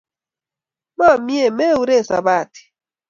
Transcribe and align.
Momei 0.97 1.49
meure 1.57 1.97
sebati 2.09 2.61